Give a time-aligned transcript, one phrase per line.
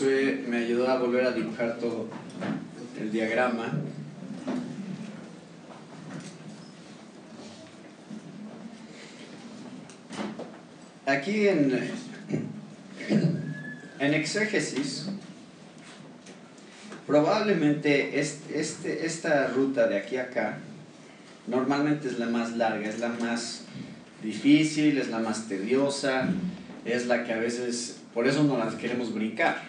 [0.00, 2.08] Josué me ayudó a volver a dibujar todo
[2.98, 3.70] el diagrama.
[11.04, 11.78] Aquí en,
[13.98, 15.06] en exégesis,
[17.06, 20.58] probablemente este, esta ruta de aquí a acá
[21.46, 23.64] normalmente es la más larga, es la más
[24.22, 26.30] difícil, es la más tediosa,
[26.86, 29.62] es la que a veces, por eso no las queremos brincar,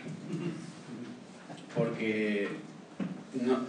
[1.75, 2.47] porque
[3.41, 3.59] no,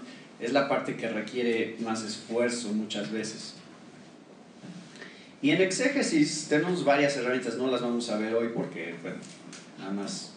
[0.40, 3.54] es la parte que requiere más esfuerzo muchas veces.
[5.42, 9.18] Y en exégesis tenemos varias herramientas, no las vamos a ver hoy porque, bueno,
[9.78, 10.32] nada más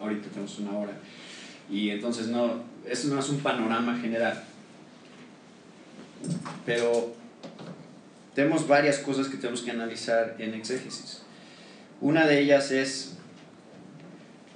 [0.00, 0.92] ahorita tenemos una hora.
[1.70, 4.42] Y entonces no, eso no es un panorama general.
[6.64, 7.14] Pero
[8.34, 11.22] tenemos varias cosas que tenemos que analizar en exégesis.
[12.00, 13.15] Una de ellas es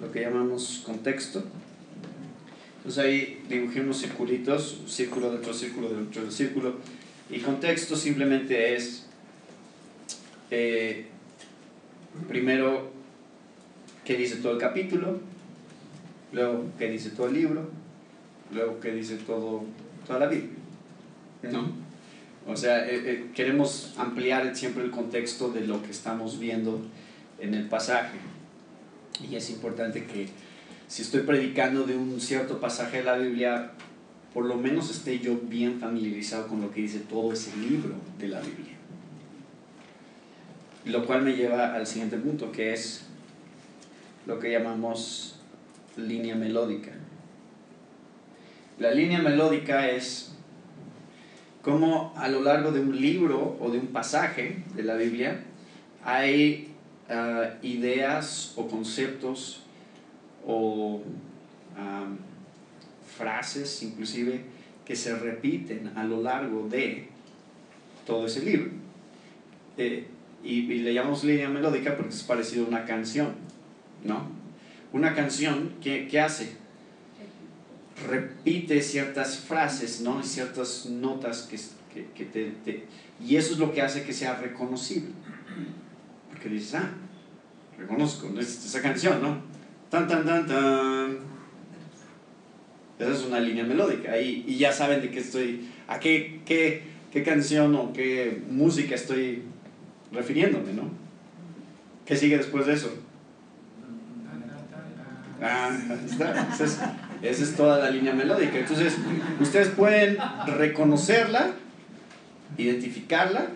[0.01, 1.45] lo que llamamos contexto.
[2.79, 6.77] Entonces ahí dibujé unos circulitos, círculo dentro del círculo dentro del círculo.
[7.29, 9.07] Y contexto simplemente es,
[10.51, 11.07] eh,
[12.29, 12.91] primero,
[14.05, 15.21] qué dice todo el capítulo,
[16.33, 17.69] luego qué dice todo el libro,
[18.53, 19.65] luego qué dice todo,
[20.07, 20.51] toda la Biblia.
[21.53, 21.73] ¿No?
[22.47, 26.81] O sea, eh, eh, queremos ampliar siempre el contexto de lo que estamos viendo
[27.39, 28.19] en el pasaje.
[29.29, 30.29] Y es importante que
[30.87, 33.73] si estoy predicando de un cierto pasaje de la Biblia,
[34.35, 38.29] por lo menos esté yo bien familiarizado con lo que dice todo ese libro de
[38.29, 38.75] la Biblia.
[40.85, 43.03] Lo cual me lleva al siguiente punto, que es
[44.27, 45.37] lo que llamamos
[45.97, 46.93] línea melódica.
[48.79, 50.33] La línea melódica es
[51.63, 55.45] cómo a lo largo de un libro o de un pasaje de la Biblia
[56.03, 56.70] hay
[57.11, 59.63] ah, ideas o conceptos
[60.47, 61.03] o
[63.17, 64.41] frases inclusive
[64.85, 67.09] que se repiten a lo largo de
[68.07, 68.71] todo ese libro.
[69.77, 70.07] Eh,
[70.43, 73.35] y, le llamamos línea melódica porque es parecido a una canción,
[74.05, 74.27] ¿no?
[74.93, 76.61] Una canción, ¿qué, qué hace?
[78.09, 80.23] repite ciertas frases, ¿no?
[80.23, 82.85] ciertas notas que, que, te,
[83.25, 85.11] Y eso es lo que hace que sea reconocible.
[86.41, 86.89] Porque dices, ah,
[87.77, 89.43] reconozco esa canción, ¿no?
[89.91, 91.19] Tan, tan, tan, tan.
[92.99, 94.19] Esa es una línea melódica.
[94.19, 99.43] Y, ya saben de qué estoy, a qué, qué, qué canción o qué música estoy
[100.13, 100.85] refiriéndome, ¿no?
[102.07, 102.91] ¿Qué sigue después de eso?
[105.43, 106.49] Ah, está.
[107.21, 108.61] Esa es toda la línea melódica.
[108.61, 108.97] Entonces,
[109.39, 111.51] ustedes pueden reconocerla,
[112.57, 113.49] identificarla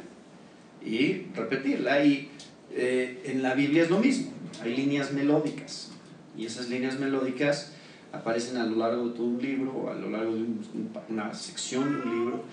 [0.85, 2.05] y repetirla.
[2.05, 2.31] Y
[2.77, 4.33] eh, en la Biblia es lo mismo.
[4.63, 5.91] Hay líneas melódicas.
[6.37, 7.73] Y esas líneas melódicas
[8.13, 10.45] aparecen a lo largo de todo un libro, a lo largo de
[11.09, 12.45] una sección de un libro.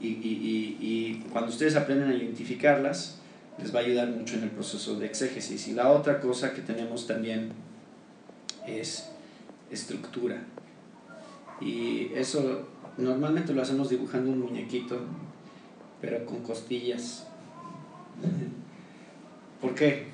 [0.00, 3.18] Y, y, cuando ustedes aprenden a identificarlas,
[3.58, 5.68] les va a ayudar mucho en el proceso de exégesis.
[5.68, 7.52] Y la otra cosa que tenemos también
[8.66, 9.08] es
[9.70, 10.42] estructura.
[11.60, 12.68] Y eso
[12.98, 15.00] normalmente lo hacemos dibujando un muñequito,
[16.00, 17.26] pero con costillas.
[19.64, 20.04] ¿Por qué?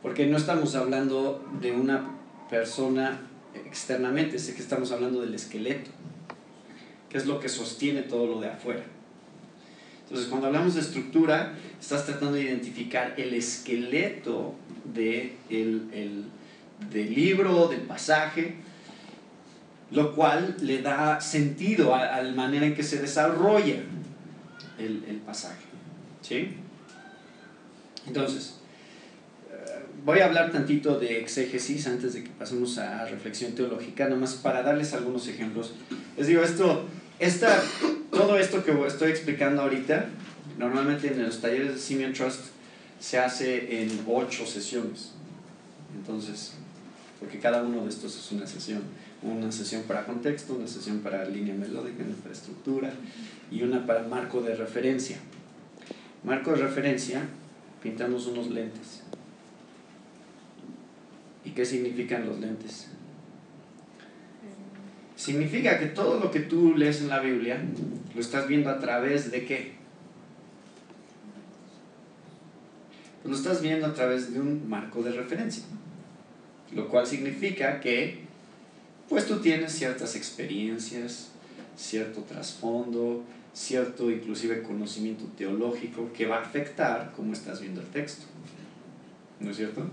[0.00, 2.12] Porque no estamos hablando de una
[2.48, 3.20] persona
[3.54, 5.90] externamente, sé que estamos hablando del esqueleto,
[7.10, 8.84] que es lo que sostiene todo lo de afuera.
[10.04, 14.54] Entonces, cuando hablamos de estructura, estás tratando de identificar el esqueleto
[14.94, 16.24] de el,
[16.90, 18.54] del libro, del pasaje,
[19.90, 23.76] lo cual le da sentido a, la manera en que se desarrolla
[24.78, 25.66] el, el pasaje.
[26.22, 26.56] ¿Sí?
[28.08, 28.54] Entonces,
[29.50, 34.34] eh, voy a hablar tantito de exégesis antes de que pasemos a reflexión teológica, nomás
[34.34, 35.74] para darles algunos ejemplos.
[36.16, 36.86] Les digo, esto,
[37.20, 37.62] esta,
[38.10, 40.06] todo esto que estoy explicando ahorita,
[40.58, 42.40] normalmente en los talleres de Simeon Trust
[42.98, 45.12] se hace en ocho sesiones.
[45.94, 46.54] Entonces,
[47.20, 48.82] porque cada uno de estos es una sesión
[49.22, 52.92] una sesión para contexto, una sesión para línea melódica, una para estructura
[53.50, 55.16] y una para marco de referencia.
[56.24, 57.22] Marco de referencia,
[57.82, 59.02] pintamos unos lentes.
[61.44, 62.88] ¿Y qué significan los lentes?
[65.16, 67.60] Significa que todo lo que tú lees en la Biblia
[68.14, 69.72] lo estás viendo a través de qué?
[73.22, 75.64] Pues lo estás viendo a través de un marco de referencia.
[76.72, 78.28] Lo cual significa que
[79.08, 81.30] pues tú tienes ciertas experiencias,
[81.76, 88.26] cierto trasfondo, cierto inclusive conocimiento teológico que va a afectar cómo estás viendo el texto.
[89.40, 89.88] ¿No es cierto?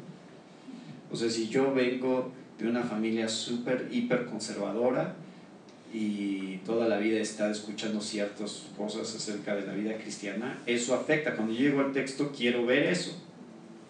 [1.12, 5.16] O sea, si yo vengo de una familia súper, hiper conservadora
[5.94, 11.36] y toda la vida está escuchando ciertas cosas acerca de la vida cristiana, eso afecta.
[11.36, 13.16] Cuando llego al texto quiero ver eso,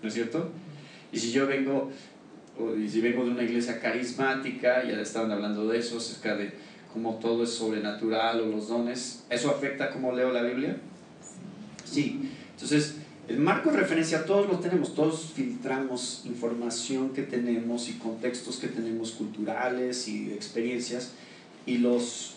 [0.01, 0.51] ¿no es cierto?
[1.11, 1.91] Y si yo vengo,
[2.77, 6.51] y si vengo de una iglesia carismática, ya estaban hablando de eso, acerca de
[6.95, 10.77] cómo todo es sobrenatural o los dones, ¿eso afecta cómo leo la Biblia?
[11.83, 12.31] Sí.
[12.53, 12.95] Entonces,
[13.27, 18.69] el marco de referencia todos lo tenemos, todos filtramos información que tenemos y contextos que
[18.69, 21.11] tenemos culturales y experiencias
[21.65, 22.35] y los,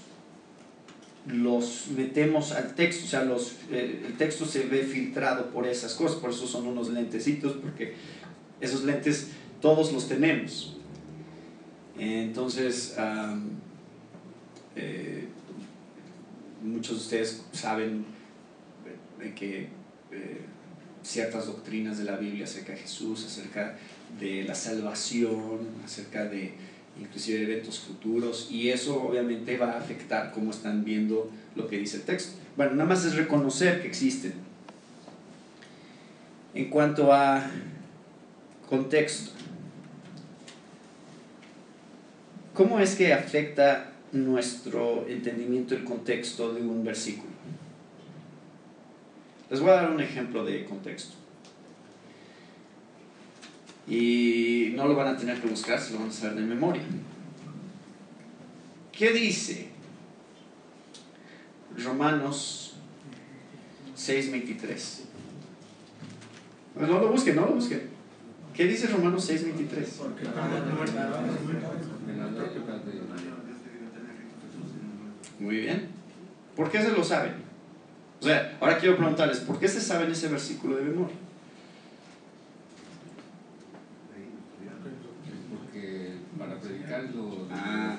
[1.28, 5.94] los metemos al texto, o sea, los, eh, el texto se ve filtrado por esas
[5.94, 7.94] cosas, por eso son unos lentecitos, porque
[8.61, 9.28] esos lentes
[9.61, 10.75] todos los tenemos.
[11.96, 12.96] Entonces,
[14.78, 15.28] eh,
[16.62, 18.04] muchos de ustedes saben
[19.34, 19.69] que
[20.12, 20.40] eh,
[21.02, 23.76] ciertas doctrinas de la Biblia acerca de Jesús, acerca
[24.19, 26.54] de la salvación, acerca de
[27.00, 31.98] inclusive eventos futuros, y eso obviamente va a afectar cómo están viendo lo que dice
[31.98, 32.38] el texto.
[32.56, 34.34] Bueno, nada más es reconocer que existen.
[36.54, 37.48] En cuanto a
[38.69, 39.30] contexto,
[42.52, 47.31] ¿cómo es que afecta nuestro entendimiento el contexto de un versículo?
[49.50, 51.14] Les voy a dar un ejemplo de contexto.
[53.87, 56.82] Y no lo van a tener que buscar, se lo van a saber de memoria.
[58.93, 59.69] ¿Qué dice
[61.76, 62.75] Romanos
[63.96, 65.00] 6.23?
[66.81, 67.82] No lo busquen, no lo busquen.
[68.52, 69.87] ¿Qué dice Romanos 6.23?
[75.38, 75.88] Muy bien.
[76.56, 77.35] ¿Por qué se lo saben?
[78.20, 81.14] O sea, ahora quiero preguntarles, ¿por qué se saben ese versículo de memoria?
[87.52, 87.96] Ah,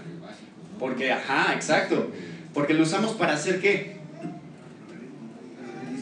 [0.77, 2.11] porque, ajá, exacto.
[2.53, 3.97] Porque lo usamos para hacer qué?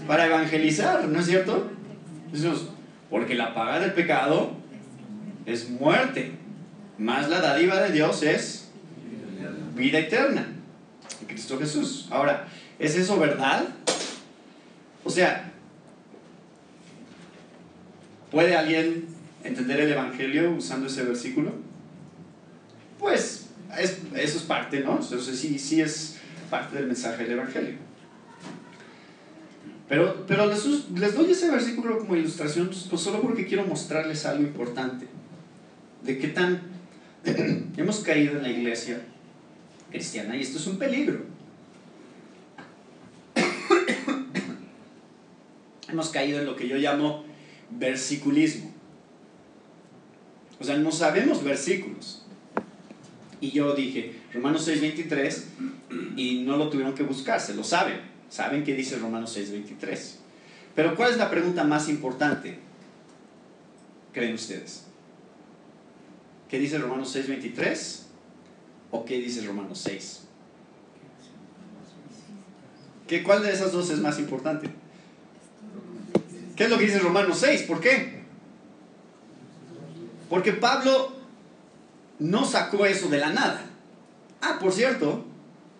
[0.07, 1.71] Para evangelizar, ¿no es cierto?
[3.09, 4.51] porque la paga del pecado
[5.45, 6.33] es muerte,
[6.97, 8.69] más la dádiva de Dios es
[9.75, 10.56] vida eterna.
[11.21, 12.07] En Cristo Jesús.
[12.09, 12.47] Ahora,
[12.79, 13.67] ¿es eso verdad?
[15.03, 15.51] O sea,
[18.31, 19.05] ¿puede alguien
[19.43, 21.53] entender el Evangelio usando ese versículo?
[22.99, 24.99] Pues eso es parte, ¿no?
[25.01, 26.17] Entonces sí, sí es
[26.49, 27.75] parte del mensaje del Evangelio.
[29.87, 34.43] Pero, pero les, les doy ese versículo como ilustración pues solo porque quiero mostrarles algo
[34.43, 35.07] importante.
[36.03, 36.61] De qué tan
[37.77, 39.01] hemos caído en la iglesia
[39.91, 41.25] cristiana y esto es un peligro.
[45.89, 47.23] hemos caído en lo que yo llamo
[47.71, 48.71] versiculismo.
[50.59, 52.23] O sea, no sabemos versículos.
[53.39, 55.43] Y yo dije, Romanos 6.23,
[56.15, 57.99] y no lo tuvieron que buscar, se lo saben.
[58.29, 60.15] Saben qué dice Romanos 6.23.
[60.75, 62.57] Pero ¿cuál es la pregunta más importante?
[64.13, 64.85] ¿Creen ustedes?
[66.49, 68.06] ¿Qué dice Romanos 6.23?
[68.91, 70.21] ¿O qué dice Romanos 6?
[73.07, 74.69] ¿Qué, ¿Cuál de esas dos es más importante?
[76.55, 77.63] ¿Qué es lo que dice Romanos 6?
[77.63, 78.23] ¿Por qué?
[80.29, 81.13] Porque Pablo
[82.19, 83.61] no sacó eso de la nada.
[84.41, 85.25] Ah, por cierto,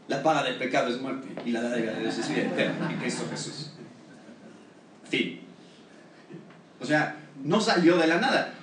[0.08, 3.00] la paga del pecado es muerte y la dádiva de Dios es vida eterna en
[3.00, 3.72] Cristo Jesús.
[5.10, 5.42] Fin.
[6.80, 8.54] O sea, no salió de la nada.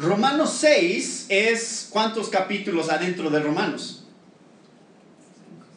[0.00, 4.06] Romanos 6 es ¿cuántos capítulos adentro de Romanos?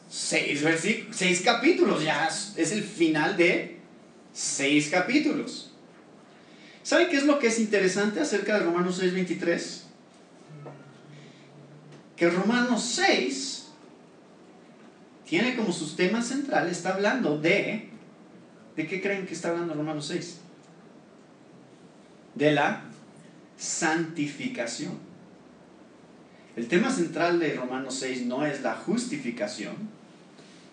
[0.10, 0.63] Seis,
[1.12, 3.80] seis capítulos, ya es el final de
[4.32, 5.72] seis capítulos.
[6.84, 9.82] ¿Saben qué es lo que es interesante acerca de Romanos 6.23?
[12.15, 13.68] que Romanos 6
[15.27, 17.89] tiene como sus temas centrales, está hablando de,
[18.77, 20.38] ¿de qué creen que está hablando Romanos 6?
[22.36, 22.92] De la
[23.63, 24.91] santificación.
[26.55, 29.74] El tema central de Romanos 6 no es la justificación,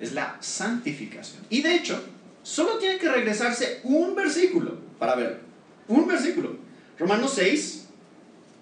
[0.00, 1.42] es la santificación.
[1.48, 2.02] Y de hecho,
[2.42, 5.38] solo tiene que regresarse un versículo para verlo.
[5.86, 6.56] Un versículo.
[6.98, 7.86] Romanos 6,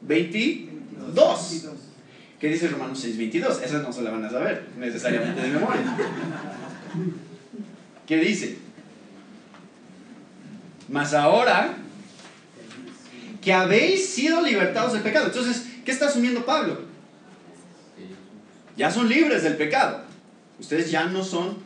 [0.03, 1.65] 22.
[2.39, 3.63] ¿Qué dice Romanos 6:22?
[3.65, 5.97] Esa no se la van a saber necesariamente de memoria.
[8.07, 8.59] ¿Qué dice?
[10.89, 11.77] Mas ahora
[13.41, 15.27] que habéis sido libertados del pecado.
[15.27, 16.81] Entonces, ¿qué está asumiendo Pablo?
[18.77, 20.03] Ya son libres del pecado.
[20.61, 21.59] Ustedes ya no son,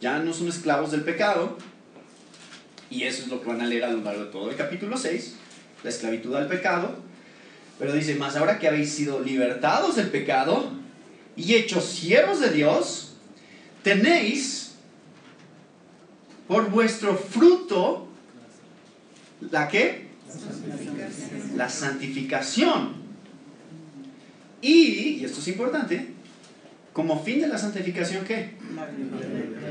[0.00, 1.58] ya no son esclavos del pecado.
[2.90, 4.96] Y eso es lo que van a leer a lo largo de todo el capítulo
[4.96, 5.34] 6,
[5.84, 6.96] la esclavitud al pecado
[7.78, 10.72] Pero dice, más ahora que habéis sido libertados del pecado
[11.36, 13.12] y hechos siervos de Dios,
[13.82, 14.72] tenéis
[16.48, 18.08] por vuestro fruto
[19.40, 20.07] la qué?
[21.56, 22.94] La santificación.
[24.60, 26.08] Y, y esto es importante,
[26.92, 28.54] como fin de la santificación, ¿qué?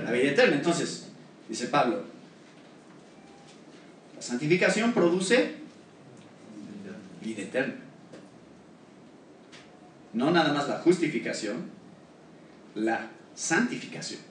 [0.03, 0.55] La vida eterna.
[0.55, 1.07] Entonces,
[1.49, 2.03] dice Pablo,
[4.15, 5.55] la santificación produce
[7.21, 7.75] vida eterna.
[10.13, 11.65] No nada más la justificación,
[12.75, 14.21] la santificación.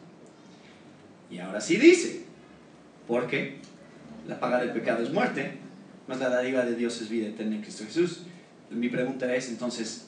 [1.31, 2.25] Y ahora sí dice,
[3.07, 3.59] porque
[4.27, 5.59] la paga del pecado es muerte,
[6.09, 8.23] más la dádiva de Dios es vida eterna en Cristo Jesús.
[8.71, 10.07] Mi pregunta es entonces,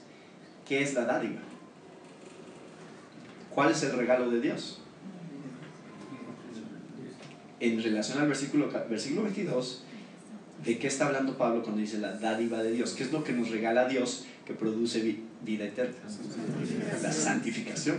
[0.67, 1.41] ¿qué es la dádiva?
[3.55, 4.81] ¿Cuál es el regalo de Dios?
[7.61, 9.85] En relación al versículo, versículo 22,
[10.65, 12.93] ¿de qué está hablando Pablo cuando dice la dádiva de Dios?
[12.93, 15.97] ¿Qué es lo que nos regala Dios que produce vida eterna?
[17.03, 17.99] La santificación.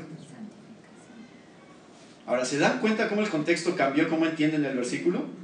[2.26, 5.39] Ahora, ¿se dan cuenta cómo el contexto cambió, cómo entienden el versículo?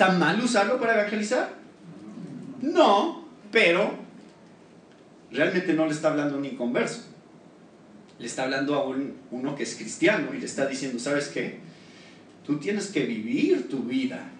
[0.00, 1.52] ¿Está mal usarlo para evangelizar?
[2.62, 3.98] No, pero
[5.30, 7.02] realmente no le está hablando a un inconverso.
[8.18, 11.58] Le está hablando a un, uno que es cristiano y le está diciendo, ¿sabes qué?
[12.46, 14.30] Tú tienes que vivir tu vida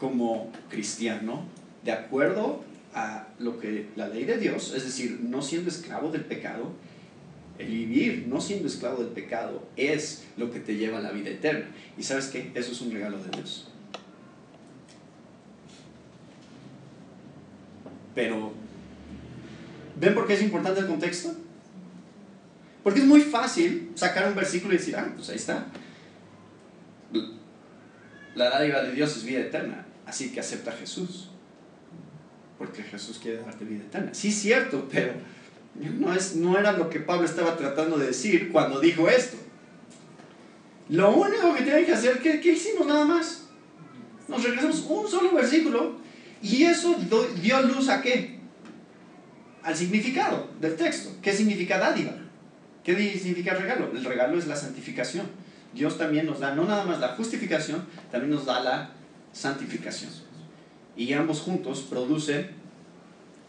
[0.00, 1.44] como cristiano
[1.84, 6.24] de acuerdo a lo que la ley de Dios, es decir, no siendo esclavo del
[6.24, 6.72] pecado,
[7.60, 11.30] el vivir no siendo esclavo del pecado es lo que te lleva a la vida
[11.30, 11.66] eterna.
[11.96, 12.50] Y sabes qué?
[12.56, 13.69] Eso es un regalo de Dios.
[18.20, 18.52] Pero
[19.98, 21.32] ¿Ven por qué es importante el contexto?
[22.82, 25.66] Porque es muy fácil sacar un versículo y decir, ah, pues ahí está.
[28.34, 31.30] La dádiva de Dios es vida eterna, así que acepta a Jesús.
[32.58, 34.12] Porque Jesús quiere darte vida eterna.
[34.12, 35.14] Sí, cierto, pero
[35.74, 39.38] no, es, no era lo que Pablo estaba tratando de decir cuando dijo esto.
[40.90, 43.48] Lo único que tienen que hacer, ¿qué, qué hicimos nada más?
[44.28, 45.99] Nos regresamos un solo versículo
[46.42, 46.96] y eso
[47.42, 48.40] dio luz a qué?
[49.62, 51.10] al significado del texto.
[51.22, 52.12] ¿Qué significa dádiva?
[52.84, 53.90] ¿Qué significa regalo?
[53.92, 55.26] El regalo es la santificación.
[55.72, 58.90] Dios también nos da no nada más la justificación, también nos da la
[59.32, 60.10] santificación.
[60.96, 62.50] Y ambos juntos producen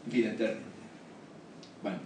[0.05, 0.61] vida eterna.
[1.81, 1.97] Bueno,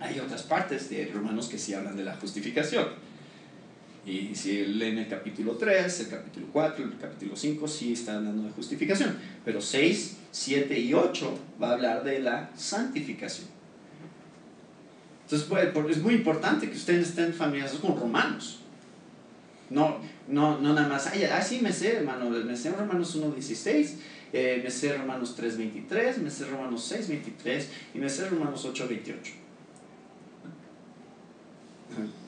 [0.00, 2.86] hay otras partes de Romanos que sí hablan de la justificación.
[4.04, 8.42] Y si leen el capítulo 3, el capítulo 4, el capítulo 5, sí está hablando
[8.42, 9.16] de justificación.
[9.44, 13.46] Pero 6, 7 y 8 va a hablar de la santificación.
[15.24, 18.58] Entonces es muy importante que ustedes estén familiarizados con Romanos.
[19.70, 23.94] No, no, no nada más, ay, sí me sé, hermano, me sé Romanos 1.16,
[24.34, 29.14] eh, me sé Romanos 3.23, me sé Romanos 6.23 y me sé Romanos 8.28.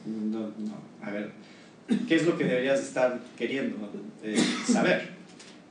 [0.06, 1.32] No, no, a ver,
[2.08, 3.76] ¿qué es lo que deberías estar queriendo
[4.22, 4.36] eh,
[4.66, 5.14] saber?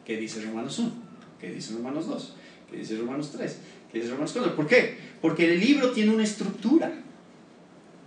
[0.05, 0.91] ¿Qué dice Romanos 1?
[1.39, 2.35] ¿Qué dice Romanos 2?
[2.69, 3.57] ¿Qué dice Romanos 3?
[3.91, 4.55] ¿Qué dice Romanos 4?
[4.55, 4.97] ¿Por qué?
[5.21, 6.91] Porque el libro tiene una estructura.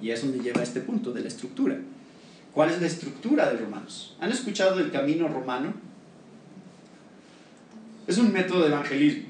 [0.01, 1.79] Y es donde lleva este punto de la estructura.
[2.53, 4.17] ¿Cuál es la estructura de Romanos?
[4.21, 5.75] ¿Han escuchado del camino romano?
[8.07, 9.25] Es un método de evangelismo.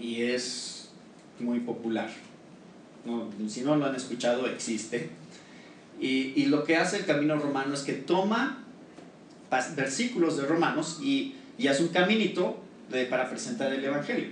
[0.00, 0.90] Y es
[1.38, 2.10] muy popular.
[3.48, 5.10] si no lo han escuchado, existe.
[6.00, 8.64] Y, lo que hace el camino romano es que toma
[9.76, 11.34] versículos de Romanos y
[11.68, 12.62] hace un caminito
[13.08, 14.28] para presentar el Evangelio.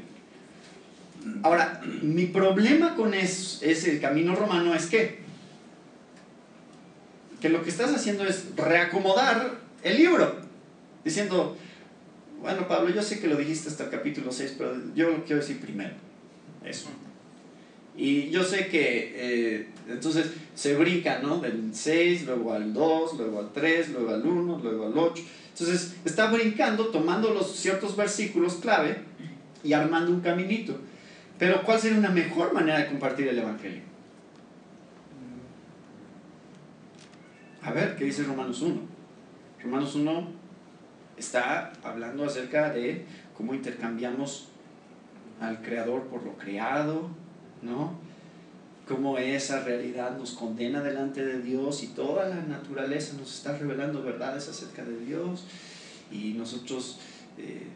[1.42, 5.18] Ahora, mi problema con ese camino romano es que,
[7.40, 10.36] que lo que estás haciendo es reacomodar el libro,
[11.04, 11.56] diciendo,
[12.40, 15.60] bueno Pablo, yo sé que lo dijiste hasta el capítulo 6, pero yo quiero decir
[15.60, 15.94] primero,
[16.64, 16.88] eso.
[17.98, 21.40] Y yo sé que eh, entonces se brinca, ¿no?
[21.40, 25.24] Del 6, luego al 2, luego al 3, luego al 1, luego al 8.
[25.50, 28.98] Entonces está brincando, tomando los ciertos versículos clave
[29.64, 30.78] y armando un caminito.
[31.40, 33.82] Pero ¿cuál sería una mejor manera de compartir el Evangelio?
[37.62, 38.80] A ver, ¿qué dice Romanos 1?
[39.64, 40.28] Romanos 1
[41.16, 43.04] está hablando acerca de
[43.36, 44.50] cómo intercambiamos
[45.40, 47.10] al Creador por lo creado,
[47.62, 48.08] ¿no?
[48.88, 54.02] cómo esa realidad nos condena delante de Dios y toda la naturaleza nos está revelando
[54.02, 55.44] verdades acerca de Dios.
[56.10, 56.96] Y nosotros
[57.36, 57.66] eh,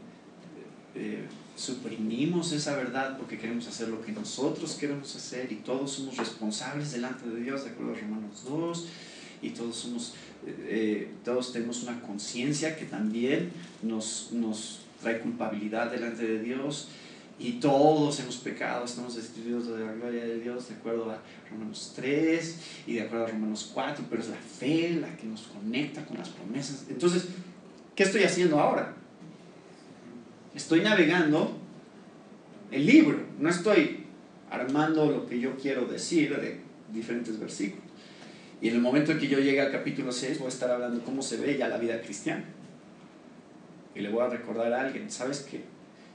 [0.94, 6.16] eh, suprimimos esa verdad porque queremos hacer lo que nosotros queremos hacer y todos somos
[6.16, 8.88] responsables delante de Dios, de acuerdo a Romanos 2,
[9.42, 10.14] y todos somos,
[10.46, 13.50] eh, todos tenemos una conciencia que también
[13.82, 16.88] nos, nos trae culpabilidad delante de Dios
[17.42, 21.18] y todos hemos pecado, estamos destituidos de la gloria de Dios de acuerdo a
[21.50, 25.42] Romanos 3 y de acuerdo a Romanos 4, pero es la fe la que nos
[25.48, 26.86] conecta con las promesas.
[26.88, 27.26] Entonces,
[27.96, 28.94] ¿qué estoy haciendo ahora?
[30.54, 31.58] Estoy navegando
[32.70, 34.06] el libro, no estoy
[34.48, 36.60] armando lo que yo quiero decir de
[36.92, 37.84] diferentes versículos.
[38.60, 41.02] Y en el momento en que yo llegue al capítulo 6 voy a estar hablando
[41.04, 42.44] cómo se ve ya la vida cristiana.
[43.96, 45.71] Y le voy a recordar a alguien, ¿sabes qué?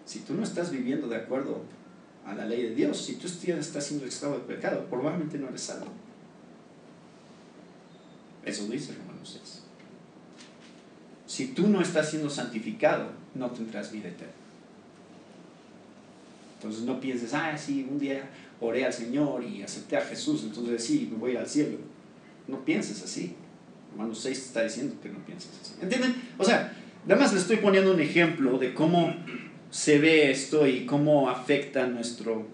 [0.07, 1.63] Si tú no estás viviendo de acuerdo
[2.25, 5.61] a la ley de Dios, si tú estás siendo esclavo del pecado, probablemente no eres
[5.61, 5.87] salvo.
[8.45, 9.63] Eso dice Romanos 6.
[11.25, 14.31] Si tú no estás siendo santificado, no tendrás vida eterna.
[16.55, 18.29] Entonces no pienses, ah, sí, un día
[18.61, 21.79] oré al Señor y acepté a Jesús, entonces sí, me voy al cielo.
[22.47, 23.35] No pienses así.
[23.91, 25.73] Romanos 6 está diciendo que no pienses así.
[25.81, 26.15] ¿Entienden?
[26.37, 26.73] O sea,
[27.05, 29.13] nada más le estoy poniendo un ejemplo de cómo
[29.71, 32.45] se ve esto y cómo afecta nuestro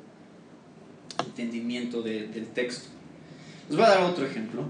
[1.25, 2.89] entendimiento del texto.
[3.69, 4.65] Les voy a dar otro ejemplo.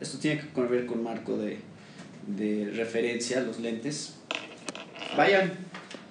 [0.00, 1.58] Esto tiene que ver con marco de,
[2.26, 4.14] de referencia, los lentes.
[5.16, 5.52] Vayan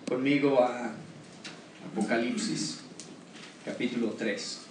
[0.07, 0.93] conmigo a
[1.91, 2.79] Apocalipsis,
[3.63, 4.64] capítulo 3.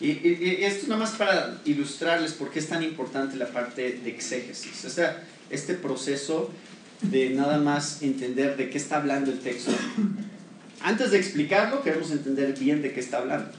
[0.00, 4.84] Y, esto nada más para ilustrarles por qué es tan importante la parte de exégesis.
[4.84, 6.50] O sea, este proceso
[7.02, 9.72] de nada más entender de qué está hablando el texto.
[10.80, 13.50] Antes de explicarlo, queremos entender bien de qué está hablando.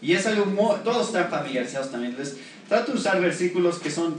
[0.00, 0.44] Y es algo,
[0.82, 2.16] todos están familiarizados también.
[2.16, 2.36] Les
[2.68, 4.18] trato de usar versículos que son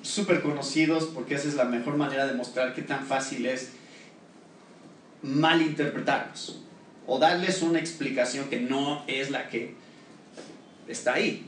[0.00, 3.70] súper conocidos porque esa es la mejor manera de mostrar qué tan fácil es
[5.22, 6.65] malinterpretarlos
[7.06, 9.74] o darles una explicación que no es la que
[10.88, 11.46] está ahí.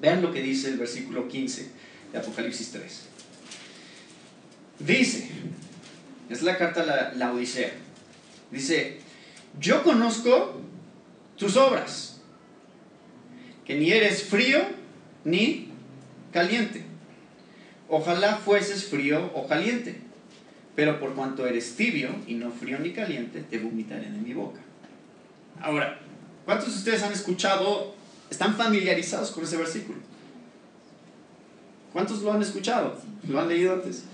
[0.00, 1.70] Vean lo que dice el versículo 15
[2.12, 3.02] de Apocalipsis 3.
[4.80, 5.30] Dice,
[6.28, 7.72] es la carta a la, la Odisea,
[8.50, 8.98] dice,
[9.60, 10.60] yo conozco
[11.36, 12.20] tus obras,
[13.64, 14.60] que ni eres frío
[15.24, 15.68] ni
[16.32, 16.82] caliente.
[17.88, 20.03] Ojalá fueses frío o caliente.
[20.76, 24.60] Pero por cuanto eres tibio y no frío ni caliente, te vomitaré de mi boca.
[25.60, 26.00] Ahora,
[26.44, 27.94] ¿cuántos de ustedes han escuchado,
[28.28, 29.98] están familiarizados con ese versículo?
[31.92, 33.00] ¿Cuántos lo han escuchado?
[33.28, 34.04] ¿Lo han leído antes?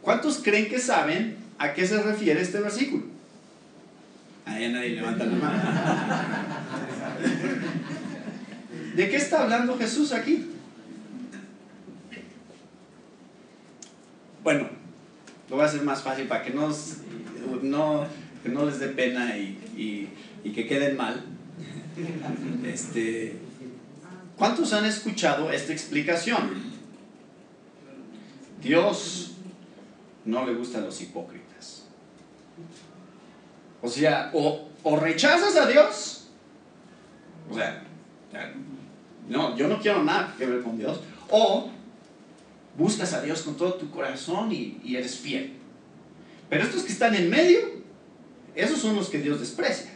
[0.00, 3.04] ¿Cuántos creen que saben a qué se refiere este versículo?
[4.46, 5.62] Ahí nadie levanta la mano.
[8.94, 10.46] ¿De qué está hablando Jesús aquí?
[14.42, 14.77] Bueno,
[15.48, 16.68] lo voy a hacer más fácil para que no,
[17.62, 18.06] no,
[18.44, 20.10] no les dé pena y,
[20.44, 21.24] y, que queden mal.
[22.64, 23.36] Este,
[24.36, 26.50] ¿Cuántos han escuchado esta explicación?
[28.62, 29.32] Dios
[30.24, 31.84] no le gusta a los hipócritas.
[33.80, 36.28] O sea, o, o rechazas a Dios,
[37.50, 37.84] o sea,
[39.28, 41.70] no, yo no quiero nada que ver con Dios, o
[42.78, 45.52] buscas a Dios con todo tu corazón y, eres fiel.
[46.48, 47.58] Pero estos que están en medio,
[48.54, 49.90] esos son los que Dios desprecia.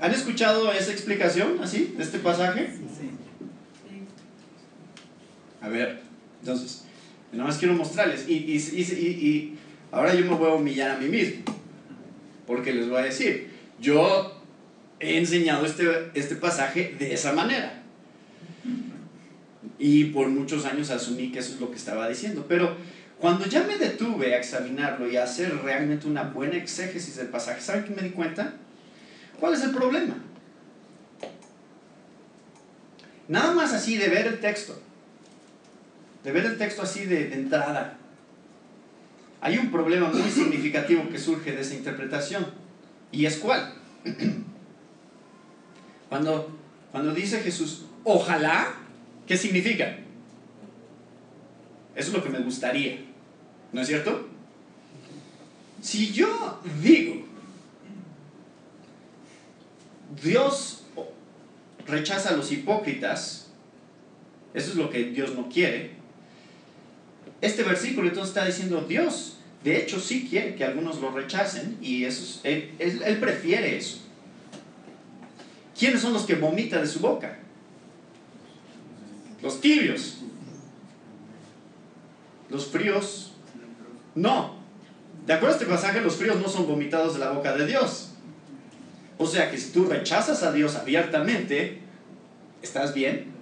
[0.00, 2.66] ¿Han escuchado esa explicación así, de este pasaje?
[2.66, 3.10] Sí.
[5.60, 6.00] A ver,
[6.40, 6.84] entonces,
[7.30, 8.28] nada más quiero mostrarles.
[8.28, 9.58] Y, y, y,
[9.92, 11.44] ahora yo me voy a humillar a mí mismo.
[12.48, 14.42] Porque les voy a decir, yo
[14.98, 17.81] he enseñado este, este pasaje de esa manera.
[19.84, 22.46] Y por muchos años asumí que eso es lo que estaba diciendo.
[22.48, 22.76] Pero
[23.18, 27.60] cuando ya me detuve a examinarlo y a hacer realmente una buena exégesis del pasaje,
[27.60, 28.54] ¿saben qué me di cuenta?
[29.40, 30.14] ¿Cuál es el problema?
[33.26, 34.80] Nada más así de ver el texto,
[36.22, 37.98] de ver el texto así de, de entrada,
[39.40, 42.46] hay un problema muy significativo que surge de esa interpretación.
[43.10, 43.74] ¿Y es cuál?
[46.08, 46.56] Cuando,
[46.92, 48.81] cuando dice Jesús, ojalá
[49.26, 49.98] ¿Qué significa?
[51.94, 52.98] Eso es lo que me gustaría.
[53.72, 54.28] ¿No es cierto?
[55.80, 57.24] Si yo digo,
[60.22, 60.84] Dios
[61.86, 63.48] rechaza a los hipócritas,
[64.54, 65.90] eso es lo que Dios no quiere,
[67.40, 72.04] este versículo entonces está diciendo Dios, de hecho sí quiere que algunos lo rechacen y
[72.04, 73.98] eso él, él prefiere eso.
[75.76, 77.38] ¿Quiénes son los que vomitan de su boca?
[79.42, 80.18] Los tibios.
[82.48, 83.32] Los fríos.
[84.14, 84.54] No.
[85.26, 88.10] De acuerdo a este pasaje, los fríos no son vomitados de la boca de Dios.
[89.18, 91.80] O sea que si tú rechazas a Dios abiertamente,
[92.62, 93.32] ¿estás bien?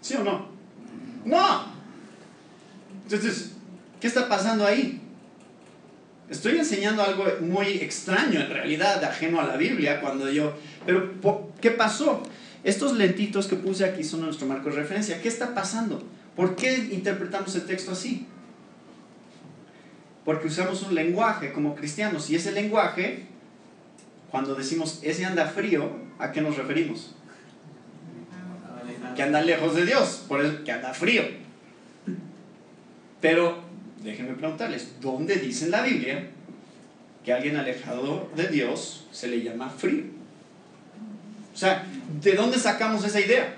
[0.00, 0.48] ¿Sí o no?
[1.24, 1.66] No.
[3.04, 3.52] Entonces,
[4.00, 5.00] ¿qué está pasando ahí?
[6.28, 10.54] Estoy enseñando algo muy extraño en realidad, ajeno a la Biblia, cuando yo...
[10.86, 11.12] Pero,
[11.60, 12.22] ¿qué pasó?
[12.64, 15.20] Estos lentitos que puse aquí son nuestro marco de referencia.
[15.20, 16.02] ¿Qué está pasando?
[16.36, 18.26] ¿Por qué interpretamos el texto así?
[20.24, 23.24] Porque usamos un lenguaje como cristianos y ese lenguaje,
[24.30, 27.14] cuando decimos ese anda frío, ¿a qué nos referimos?
[29.16, 31.22] Que anda lejos de Dios, por eso que anda frío.
[33.20, 33.58] Pero
[34.02, 36.28] déjenme preguntarles, ¿dónde dice en la Biblia
[37.24, 40.04] que alguien alejado de Dios se le llama frío?
[41.52, 41.84] O sea,
[42.22, 43.54] ¿de dónde sacamos esa idea?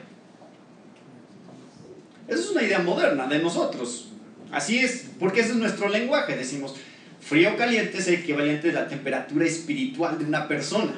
[2.27, 4.09] Esa es una idea moderna de nosotros.
[4.50, 6.37] Así es, porque ese es nuestro lenguaje.
[6.37, 6.74] Decimos,
[7.20, 10.92] frío o caliente es el equivalente de la temperatura espiritual de una persona.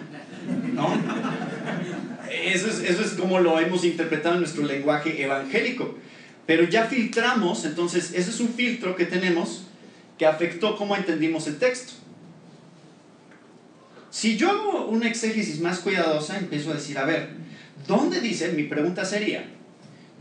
[0.73, 0.89] ¿No?
[2.31, 5.97] Eso es, eso es como lo hemos interpretado en nuestro lenguaje evangélico.
[6.47, 9.65] Pero ya filtramos, entonces ese es un filtro que tenemos
[10.17, 11.95] que afectó cómo entendimos el texto.
[14.11, 17.31] Si yo hago una exégesis más cuidadosa, empiezo a decir, a ver,
[17.87, 19.44] ¿dónde dice, mi pregunta sería,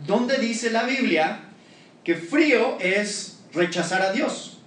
[0.05, 1.41] ¿dónde dice la Biblia
[2.03, 4.59] que frío es rechazar a Dios?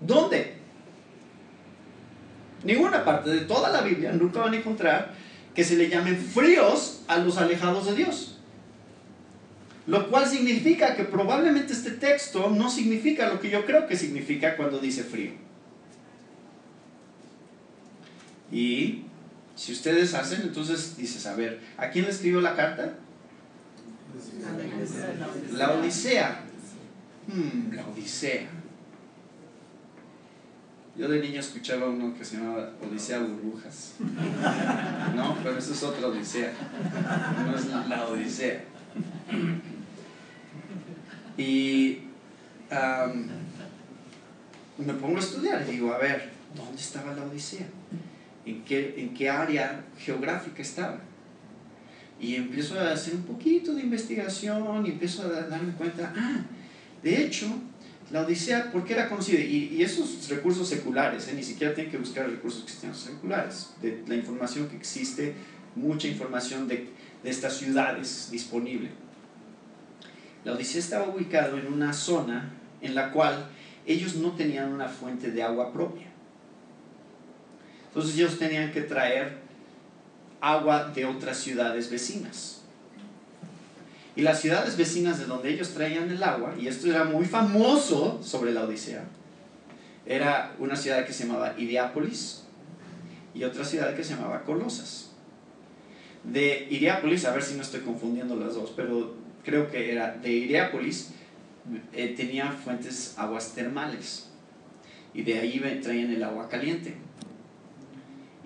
[0.00, 0.54] ¿Dónde?
[2.64, 5.14] Ninguna parte de toda la Biblia nunca van a encontrar
[5.54, 8.38] que se le llamen fríos a los alejados de Dios.
[9.86, 14.56] Lo cual significa que probablemente este texto no significa lo que yo creo que significa
[14.56, 15.32] cuando dice frío.
[18.52, 19.04] Y
[19.58, 22.94] si ustedes hacen, entonces dices, a ver, ¿a quién le escribió la carta?
[25.52, 26.44] La Odisea.
[27.26, 28.46] Hmm, la Odisea.
[30.96, 33.94] Yo de niño escuchaba uno que se llamaba Odisea Burbujas.
[35.16, 36.52] No, pero eso es otra Odisea.
[37.44, 38.62] No es la Odisea.
[41.36, 41.98] Y
[44.78, 47.66] me pongo a estudiar y digo, a ver, ¿dónde estaba la Odisea?
[48.48, 51.00] ¿En qué, ¿En qué área geográfica estaba?
[52.18, 56.40] Y empiezo a hacer un poquito de investigación y empiezo a darme cuenta, ah,
[57.02, 57.46] de hecho,
[58.10, 59.38] la Odisea, ¿por qué era conocida?
[59.40, 61.34] Y, esos recursos seculares, ¿eh?
[61.34, 65.34] ni siquiera tienen que buscar recursos cristianos seculares, de la información que existe,
[65.74, 66.88] mucha información de,
[67.22, 68.90] de estas ciudades disponible.
[70.44, 73.50] La Odisea estaba ubicado en una zona en la cual
[73.84, 76.07] ellos no tenían una fuente de agua propia.
[77.98, 79.38] Entonces ellos tenían que traer
[80.40, 82.60] agua de otras ciudades vecinas.
[84.14, 88.22] Y las ciudades vecinas de donde ellos traían el agua, y esto era muy famoso
[88.22, 89.02] sobre la Odisea,
[90.06, 92.44] era una ciudad que se llamaba Iriápolis
[93.34, 95.10] y otra ciudad que se llamaba Colosas.
[96.22, 100.30] De Iriápolis, a ver si no estoy confundiendo las dos, pero creo que era de
[100.30, 101.10] Iriápolis,
[101.92, 104.28] eh, tenía fuentes aguas termales
[105.12, 107.07] y de ahí traían el agua caliente.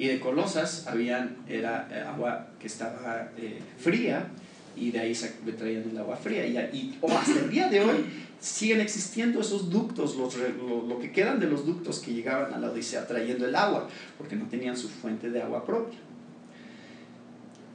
[0.02, 4.26] Y de Colosas habían, era eh, agua que estaba eh, fría
[4.74, 5.16] y de ahí
[5.56, 6.44] traían el agua fría.
[6.44, 8.04] Y, y hasta el día de hoy
[8.40, 12.58] siguen existiendo esos ductos, los, lo, lo, que quedan de los ductos que llegaban a
[12.58, 13.88] la Odisea trayendo el agua,
[14.18, 16.00] porque no tenían su fuente de agua propia.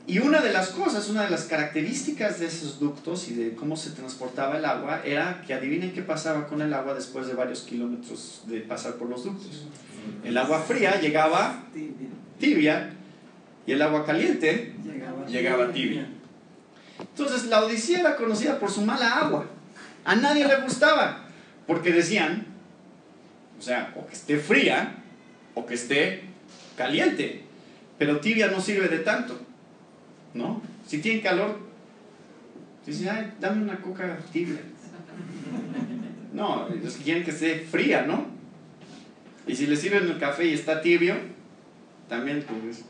[0.05, 3.77] Y una de las cosas, una de las características de esos ductos y de cómo
[3.77, 7.61] se transportaba el agua era que adivinen qué pasaba con el agua después de varios
[7.61, 9.65] kilómetros de pasar por los ductos.
[10.23, 11.63] El agua fría llegaba
[12.39, 12.93] tibia
[13.65, 14.73] y el agua caliente
[15.27, 16.07] llegaba tibia.
[16.99, 19.45] Entonces la Odisea era conocida por su mala agua.
[20.05, 21.25] A nadie le gustaba
[21.65, 22.45] porque decían,
[23.59, 24.95] o sea, o que esté fría
[25.53, 26.23] o que esté
[26.77, 27.43] caliente,
[27.97, 29.47] pero tibia no sirve de tanto.
[30.33, 30.61] ¿no?
[30.85, 31.59] Si tienen calor,
[32.85, 34.59] dicen, ay, dame una coca tibia.
[36.33, 38.27] No, ellos quieren que esté fría, ¿no?
[39.47, 41.15] Y si les sirven el café y está tibio,
[42.07, 42.85] también pues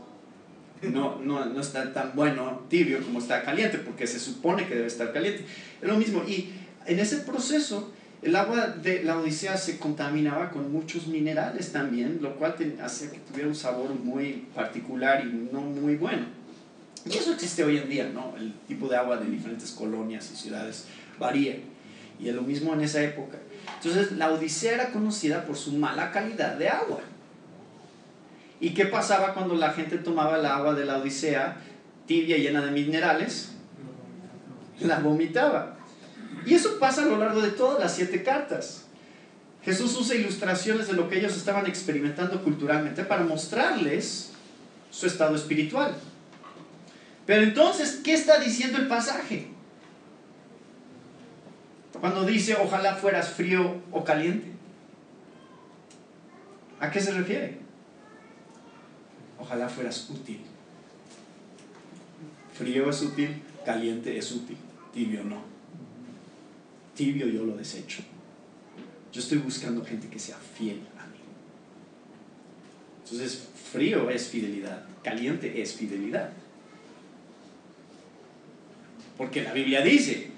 [0.81, 4.87] no, no, no está tan bueno tibio como está caliente, porque se supone que debe
[4.87, 5.45] estar caliente.
[5.81, 6.23] Es lo mismo.
[6.27, 6.51] Y
[6.85, 12.35] en ese proceso, el agua de la Odisea se contaminaba con muchos minerales también, lo
[12.35, 16.25] cual hacía que tuviera un sabor muy particular y no muy bueno.
[17.05, 18.35] Y eso existe hoy en día, ¿no?
[18.37, 20.85] El tipo de agua de diferentes colonias y ciudades
[21.19, 21.57] varía.
[22.19, 23.37] Y es lo mismo en esa época.
[23.81, 26.99] Entonces, la Odisea era conocida por su mala calidad de agua.
[28.59, 31.57] ¿Y qué pasaba cuando la gente tomaba el agua de la Odisea
[32.05, 33.51] tibia, llena de minerales?
[34.79, 35.77] La vomitaba.
[36.45, 38.85] Y eso pasa a lo largo de todas las siete cartas.
[39.63, 44.31] Jesús usa ilustraciones de lo que ellos estaban experimentando culturalmente para mostrarles
[44.89, 45.93] su estado espiritual.
[47.25, 49.47] Pero entonces, ¿qué está diciendo el pasaje?
[51.99, 54.47] Cuando dice, ojalá fueras frío o caliente.
[56.79, 57.66] ¿A qué se refiere?
[59.39, 60.41] Ojalá fueras útil.
[62.53, 64.57] Frío es útil, caliente es útil,
[64.93, 65.41] tibio no.
[66.95, 68.01] Tibio yo lo desecho.
[69.13, 71.19] Yo estoy buscando gente que sea fiel a mí.
[73.03, 76.31] Entonces, frío es fidelidad, caliente es fidelidad.
[79.17, 80.31] Porque la Biblia dice,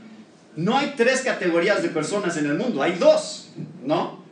[0.56, 3.50] no hay tres categorías de personas en el mundo, hay dos,
[3.86, 4.24] ¿no?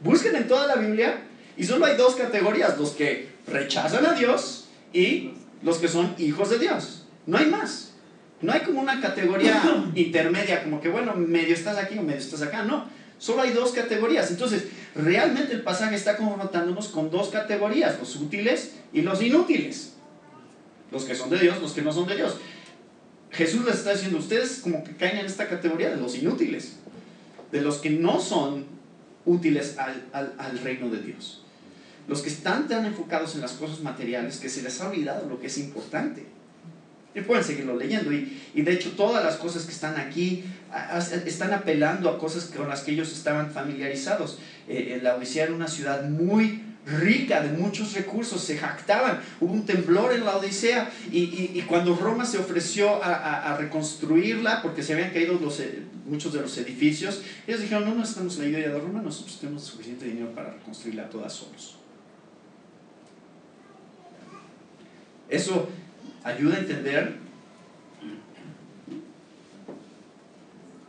[0.00, 1.22] Busquen en toda la Biblia
[1.56, 5.32] y solo hay dos categorías, los que rechazan a Dios y
[5.62, 7.06] los que son hijos de Dios.
[7.26, 7.92] No hay más.
[8.40, 9.62] No hay como una categoría
[9.94, 12.62] intermedia, como que, bueno, medio estás aquí o medio estás acá.
[12.62, 12.86] No,
[13.18, 14.30] solo hay dos categorías.
[14.30, 19.94] Entonces, realmente el pasaje está confrontándonos con dos categorías, los útiles y los inútiles.
[20.90, 22.36] Los que son de Dios, los que no son de Dios.
[23.30, 26.76] Jesús les está diciendo, ustedes como que caen en esta categoría de los inútiles,
[27.52, 28.66] de los que no son
[29.26, 31.42] útiles al, al reino de Dios.
[32.08, 35.38] Los que están tan enfocados en las cosas materiales que se les ha olvidado lo
[35.38, 36.26] que es importante.
[37.14, 38.12] Y pueden seguirlo leyendo.
[38.12, 40.44] Y, y, de hecho todas las cosas que están aquí
[41.24, 44.38] están apelando a cosas con las que ellos estaban familiarizados.
[44.68, 49.20] Eh, la Odisea era una ciudad muy rica de muchos recursos, se jactaban.
[49.40, 54.62] Hubo un temblor en la Odisea y, y, cuando Roma se ofreció a, a, reconstruirla,
[54.62, 58.68] porque se habían caído eh, muchos de los edificios, ellos dijeron, no necesitamos la idea
[58.68, 61.77] de Roma, nosotros tenemos suficiente dinero para reconstruirla todas solos.
[65.28, 65.68] Eso
[66.24, 67.16] ayuda a entender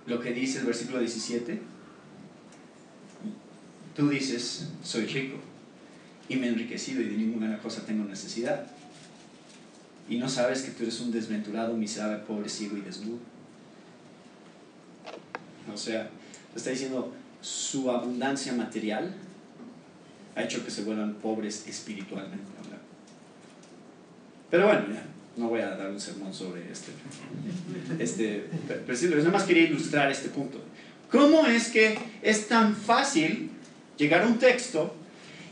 [0.05, 1.61] lo que dice el versículo 17.
[3.95, 5.37] Tú dices, soy rico
[6.29, 8.65] y me he enriquecido y de ninguna cosa tengo necesidad.
[10.09, 13.19] Y no sabes que tú eres un desventurado, miserable, pobre, ciego y desnudo.
[15.71, 16.09] O sea,
[16.55, 19.13] está diciendo, su abundancia material
[20.35, 22.45] ha hecho que se vuelvan pobres espiritualmente.
[24.49, 25.03] Pero bueno, ya,
[25.37, 26.91] no voy a dar un sermón sobre este,
[27.99, 28.45] este
[28.87, 30.59] versículo, nada más quería ilustrar este punto.
[31.11, 33.49] ¿Cómo es que es tan fácil
[33.97, 34.93] llegar a un texto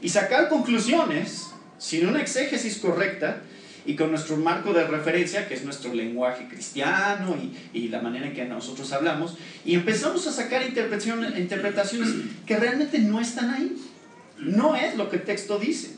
[0.02, 3.42] y sacar conclusiones sin una exégesis correcta
[3.86, 8.28] y con nuestro marco de referencia, que es nuestro lenguaje cristiano y, y la manera
[8.28, 12.14] en que nosotros hablamos, y empezamos a sacar interpretaciones
[12.46, 13.78] que realmente no están ahí?
[14.38, 15.97] No es lo que el texto dice.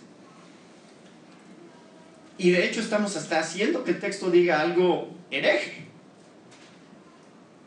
[2.39, 5.86] Y de hecho estamos hasta haciendo que el texto diga algo hereje.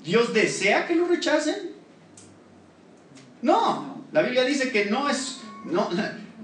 [0.02, 1.72] ¿Dios desea que lo rechacen?
[3.42, 5.90] No, la Biblia dice que no es, no,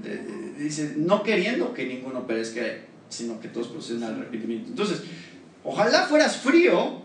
[0.59, 2.61] dice, no queriendo que ninguno perezca,
[3.09, 4.69] sino que todos proceden al arrepentimiento.
[4.69, 5.03] Entonces,
[5.65, 7.01] ojalá fueras frío,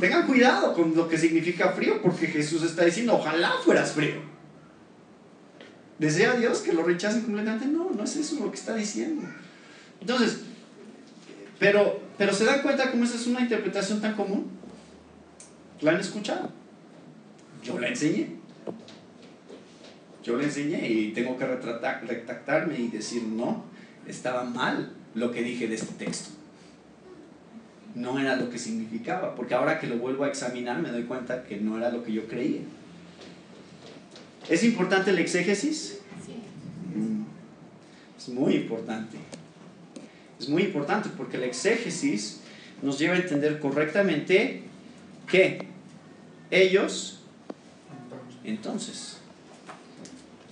[0.00, 4.32] tengan cuidado con lo que significa frío, porque Jesús está diciendo, ojalá fueras frío.
[5.98, 7.66] ¿Desea Dios que lo rechacen completamente?
[7.66, 9.28] No, no es eso lo que está diciendo.
[10.00, 10.40] Entonces,
[11.64, 14.50] pero, pero se dan cuenta cómo esa es una interpretación tan común.
[15.80, 16.50] ¿La han escuchado?
[17.62, 18.36] Yo la enseñé.
[20.22, 23.64] Yo la enseñé y tengo que retratar, retractarme y decir, no,
[24.06, 26.34] estaba mal lo que dije de este texto.
[27.94, 31.44] No era lo que significaba, porque ahora que lo vuelvo a examinar me doy cuenta
[31.44, 32.60] que no era lo que yo creía.
[34.50, 36.00] ¿Es importante el exégesis?
[36.26, 36.34] Sí.
[36.94, 37.24] Mm.
[38.18, 39.16] Es muy importante.
[40.44, 42.40] Es muy importante porque la exégesis
[42.82, 44.60] nos lleva a entender correctamente
[45.26, 45.66] que
[46.50, 47.20] ellos,
[48.44, 49.16] entonces,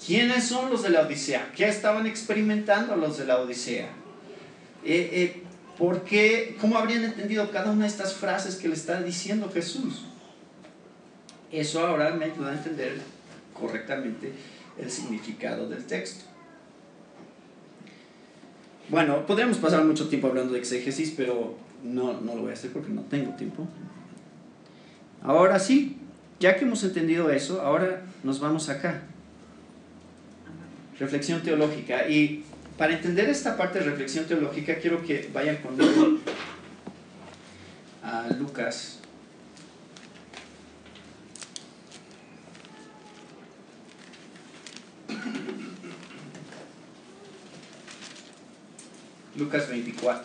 [0.07, 1.53] ¿quiénes son los de la Odisea?
[1.55, 3.91] ¿Qué estaban experimentando los de la Odisea?
[4.83, 5.43] Eh, eh,
[5.77, 10.07] ¿por qué, ¿Cómo habrían entendido cada una de estas frases que le está diciendo Jesús?
[11.53, 12.99] Eso ahora me ayuda a entender
[13.53, 14.33] correctamente
[14.79, 16.32] el significado del texto.
[18.89, 22.73] Bueno, podríamos pasar mucho tiempo hablando de exégesis, pero no, no lo voy a hacer
[22.73, 23.67] porque no tengo tiempo.
[25.23, 25.99] Ahora sí,
[26.41, 29.03] ya que hemos entendido eso, ahora nos vamos acá.
[30.99, 32.09] Reflexión teológica.
[32.09, 32.45] Y
[32.77, 36.19] para entender esta parte de reflexión teológica, quiero que vayan conmigo
[38.03, 39.02] a Lucas
[49.37, 50.25] Lucas 24.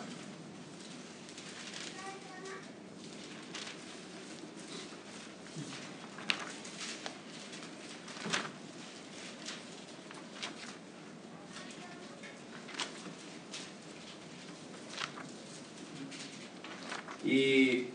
[17.24, 17.86] Y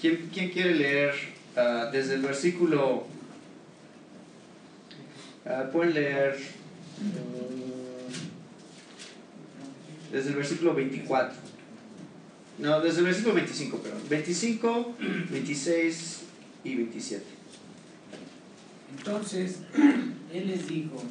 [0.00, 1.14] ¿quién, quién quiere leer
[1.56, 3.06] uh, desde el versículo?
[5.44, 6.38] Uh, pueden leer.
[6.98, 7.79] Mm
[10.10, 11.36] desde el versículo 24.
[12.58, 14.02] No, desde el versículo 25, perdón.
[14.08, 14.94] 25,
[15.30, 16.20] 26
[16.64, 17.24] y 27.
[18.98, 19.60] Entonces,
[20.32, 21.02] él les dijo,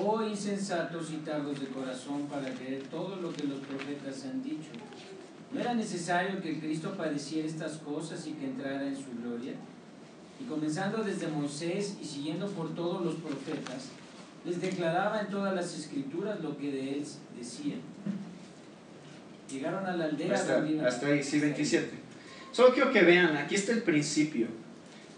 [0.00, 4.70] oh insensatos y tardos de corazón para creer todo lo que los profetas han dicho.
[5.52, 9.54] ¿No era necesario que Cristo padeciera estas cosas y que entrara en su gloria?
[10.40, 13.88] Y comenzando desde Moisés y siguiendo por todos los profetas,
[14.44, 17.04] les declaraba en todas las escrituras lo que de él
[17.36, 17.80] decían.
[19.50, 20.34] Llegaron a la aldea.
[20.34, 21.88] Hasta, hasta ahí, sí, 27.
[22.52, 24.46] Solo quiero que vean, aquí está el principio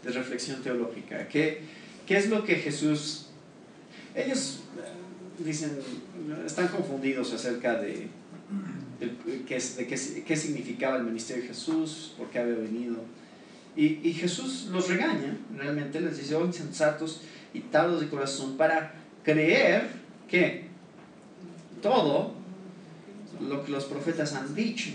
[0.04, 1.28] de reflexión teológica.
[1.28, 1.62] ¿Qué,
[2.06, 3.26] qué es lo que Jesús...
[4.14, 5.78] Ellos eh, dicen,
[6.44, 8.08] están confundidos acerca de,
[8.98, 9.12] de,
[9.46, 12.96] qué, de qué, qué, significaba el ministerio de Jesús, por qué había venido.
[13.76, 17.22] Y, y Jesús los regaña, realmente les dice, oh insensatos
[17.54, 19.88] y tardos de corazón, para creer
[20.28, 20.64] que
[21.80, 22.39] todo
[23.40, 24.90] lo que los profetas han dicho.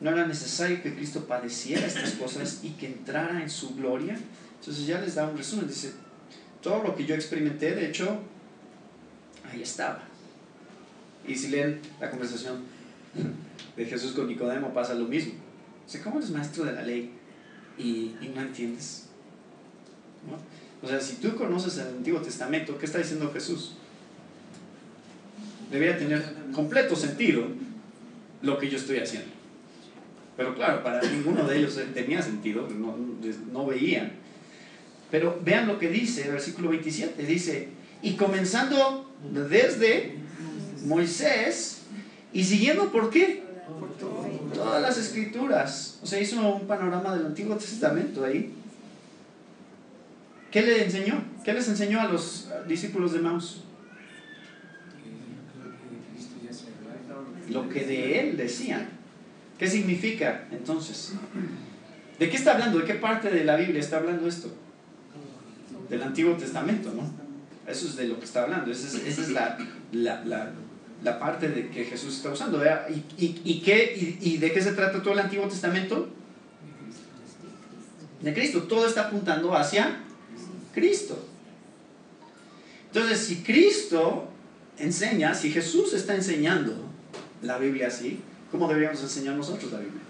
[0.00, 4.18] No era necesario que Cristo padeciera estas cosas y que entrara en su gloria.
[4.58, 5.68] Entonces ya les da un resumen.
[5.68, 5.92] Dice,
[6.62, 8.18] todo lo que yo experimenté, de hecho,
[9.50, 10.02] ahí estaba.
[11.26, 12.62] Y si leen la conversación
[13.76, 15.34] de Jesús con Nicodemo, pasa lo mismo.
[15.86, 17.12] Dice, ¿cómo eres maestro de la ley
[17.78, 19.06] y, no entiendes?
[20.82, 23.76] O sea, si tú conoces el Antiguo Testamento, ¿qué está diciendo Jesús?
[25.70, 26.22] Debería tener
[26.52, 27.44] completo sentido
[28.42, 29.30] lo que yo estoy haciendo.
[30.36, 32.96] Pero claro, para ninguno de ellos tenía sentido, no,
[33.52, 34.12] no veían.
[35.10, 37.68] Pero vean lo que dice, el versículo 27, dice,
[38.02, 40.16] y comenzando desde
[40.84, 41.82] Moisés
[42.32, 43.44] y siguiendo por qué?
[44.52, 45.98] Todas las escrituras.
[46.02, 48.52] O sea, hizo un panorama del Antiguo Testamento ahí.
[50.50, 51.24] ¿Qué le enseñó?
[51.44, 53.63] ¿Qué les enseñó a los discípulos de Maus?
[57.54, 58.88] Lo que de él decían.
[59.58, 61.12] ¿Qué significa entonces?
[62.18, 62.80] ¿De qué está hablando?
[62.80, 64.52] ¿De qué parte de la Biblia está hablando esto?
[65.88, 67.08] Del Antiguo Testamento, ¿no?
[67.70, 68.70] Eso es de lo que está hablando.
[68.72, 69.56] Esa es, la,
[69.92, 72.60] la, parte de que Jesús está usando.
[72.90, 76.08] ¿Y, y, qué, y, de qué se trata todo el Antiguo Testamento?
[78.20, 78.64] De Cristo.
[78.64, 80.00] Todo está apuntando hacia
[80.74, 81.24] Cristo.
[82.88, 84.28] Entonces, si Cristo
[84.78, 86.83] enseña, si Jesús está enseñando
[87.44, 90.00] la Biblia así, ¿cómo deberíamos enseñar nosotros la Biblia?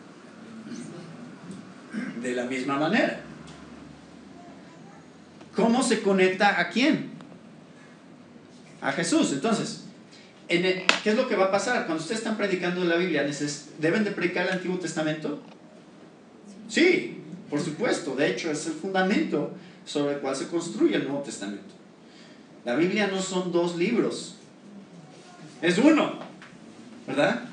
[2.22, 3.20] De la misma manera.
[5.54, 7.10] ¿Cómo se conecta a quién?
[8.80, 9.32] A Jesús.
[9.32, 9.84] Entonces,
[10.48, 11.86] ¿qué es lo que va a pasar?
[11.86, 13.24] Cuando ustedes están predicando la Biblia,
[13.78, 15.42] ¿deben de predicar el Antiguo Testamento?
[16.68, 17.20] Sí,
[17.50, 18.16] por supuesto.
[18.16, 19.52] De hecho, es el fundamento
[19.84, 21.74] sobre el cual se construye el Nuevo Testamento.
[22.64, 24.36] La Biblia no son dos libros,
[25.60, 26.23] es uno.
[27.06, 27.44] ¿Verdad?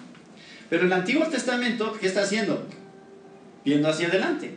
[0.70, 2.68] Pero el Antiguo Testamento, ¿qué está haciendo?
[3.66, 4.56] Viendo hacia adelante.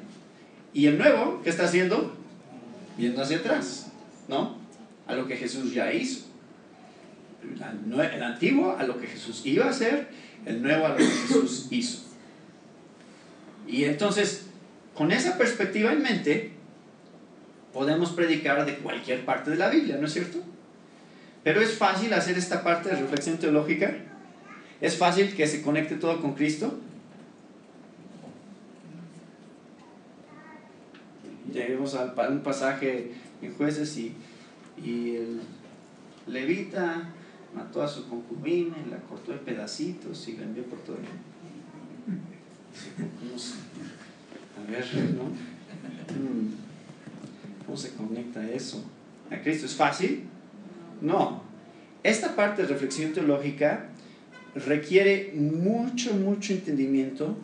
[0.72, 2.16] Y el Nuevo, ¿qué está haciendo?
[2.96, 3.90] Viendo hacia atrás,
[4.28, 4.56] ¿no?
[5.06, 6.26] A lo que Jesús ya hizo.
[7.42, 10.08] El antiguo a lo que Jesús iba a hacer,
[10.46, 11.98] el nuevo a lo que Jesús hizo.
[13.66, 14.46] Y entonces,
[14.94, 16.52] con esa perspectiva en mente,
[17.72, 20.38] podemos predicar de cualquier parte de la Biblia, ¿no es cierto?
[21.42, 23.94] Pero es fácil hacer esta parte de reflexión teológica
[24.84, 26.78] ¿Es fácil que se conecte todo con Cristo?
[31.50, 34.14] Lleguemos a un pasaje en jueces y,
[34.76, 35.40] y el
[36.26, 37.08] levita
[37.54, 41.04] mató a su concubina y la cortó en pedacitos y la envió por todo el
[44.60, 45.30] A ver, ¿no?
[47.64, 48.84] ¿Cómo se conecta eso?
[49.30, 50.24] ¿A Cristo es fácil?
[51.00, 51.42] No.
[52.02, 53.88] Esta parte de reflexión teológica
[54.54, 57.36] requiere mucho, mucho entendimiento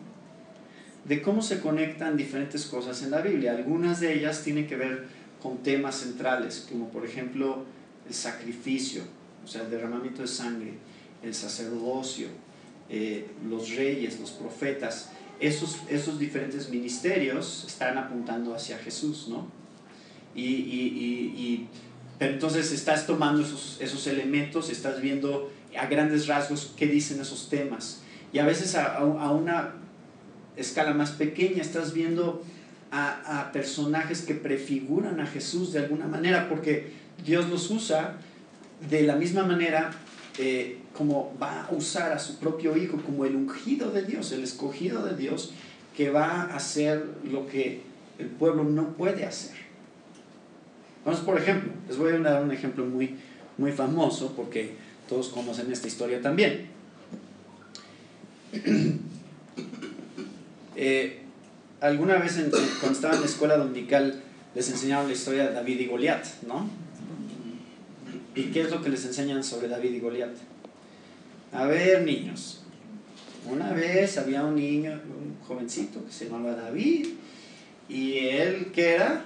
[1.05, 3.51] de cómo se conectan diferentes cosas en la Biblia.
[3.51, 5.07] Algunas de ellas tienen que ver
[5.41, 7.65] con temas centrales, como por ejemplo
[8.07, 9.03] el sacrificio,
[9.43, 10.73] o sea, el derramamiento de sangre,
[11.23, 12.27] el sacerdocio,
[12.89, 15.09] eh, los reyes, los profetas.
[15.39, 19.47] Esos, esos diferentes ministerios están apuntando hacia Jesús, ¿no?
[20.35, 21.67] Y, y, y,
[22.19, 27.49] pero entonces estás tomando esos, esos elementos, estás viendo a grandes rasgos qué dicen esos
[27.49, 28.01] temas.
[28.33, 29.73] Y a veces a, una
[30.55, 32.43] escala más pequeña estás viendo
[32.91, 36.91] a, personajes que prefiguran a Jesús de alguna manera, porque
[37.23, 38.17] Dios los usa
[38.89, 39.91] de la misma manera
[40.37, 44.43] eh, como va a usar a su propio hijo como el ungido de Dios, el
[44.43, 45.53] escogido de Dios,
[45.95, 47.81] que va a hacer lo que
[48.17, 49.55] el pueblo no puede hacer.
[51.05, 53.15] Vamos, por ejemplo, les voy a dar un ejemplo muy,
[53.57, 54.75] muy famoso porque
[55.11, 56.67] todos conocen esta historia también.
[60.83, 61.21] Eh,
[61.79, 62.39] alguna vez
[62.79, 64.19] cuando estaba en la escuela dominical
[64.55, 66.67] les enseñaron la historia de David y Goliat, ¿no?
[68.33, 70.33] ¿Y qué es lo que les enseñan sobre David y Goliat?
[71.53, 72.63] A ver, niños,
[73.47, 77.09] una vez había un niño, un jovencito que se llamaba David,
[77.87, 79.23] y él, ¿qué era?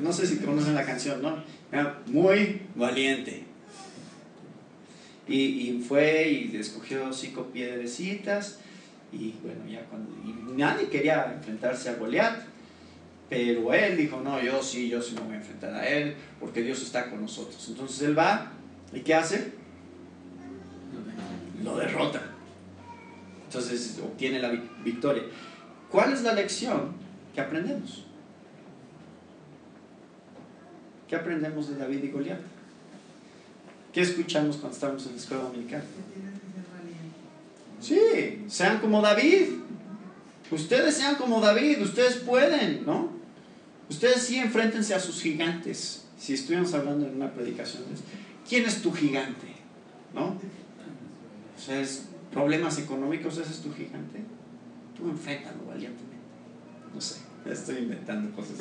[0.00, 1.44] No sé si conocen la canción, ¿no?
[1.70, 3.45] Era muy valiente.
[5.28, 8.60] Y, y fue y escogió cinco piedrecitas,
[9.12, 10.10] y bueno, ya cuando.
[10.24, 12.40] Y nadie quería enfrentarse a Goliat.
[13.28, 16.62] Pero él dijo, no, yo sí, yo sí me voy a enfrentar a él, porque
[16.62, 17.66] Dios está con nosotros.
[17.68, 18.52] Entonces él va,
[18.92, 19.52] ¿y qué hace?
[21.64, 22.22] Lo derrota.
[23.46, 24.50] Entonces obtiene la
[24.84, 25.24] victoria.
[25.90, 26.92] ¿Cuál es la lección
[27.34, 28.04] que aprendemos?
[31.08, 32.40] ¿Qué aprendemos de David y Goliat?
[33.96, 35.82] ¿Qué escuchamos cuando estamos en la escuela dominical?
[37.80, 39.46] Sí, sean como David.
[40.50, 43.08] Ustedes sean como David, ustedes pueden, ¿no?
[43.88, 46.04] Ustedes sí enfréntense a sus gigantes.
[46.18, 47.84] Si estuviéramos hablando en una predicación,
[48.46, 49.46] ¿quién es tu gigante?
[50.14, 50.26] ¿No?
[50.26, 54.20] O sea, es problemas económicos, ese es tu gigante.
[54.94, 56.16] Tú enfréntalo valientemente.
[56.94, 57.20] No sé,
[57.50, 58.58] estoy inventando cosas.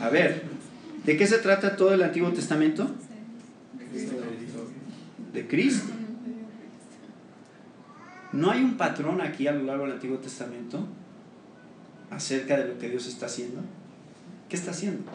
[0.00, 0.57] A ver,
[1.04, 2.90] ¿de qué se trata todo el Antiguo Testamento?
[5.32, 5.92] De Cristo.
[8.32, 10.86] ¿No hay un patrón aquí a lo largo del Antiguo Testamento
[12.10, 13.60] acerca de lo que Dios está haciendo?
[14.48, 15.10] ¿Qué está haciendo?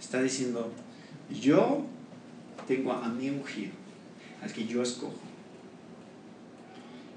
[0.00, 0.72] Está diciendo,
[1.30, 1.86] yo
[2.66, 3.72] tengo a mi ungido,
[4.42, 5.18] al que yo escojo.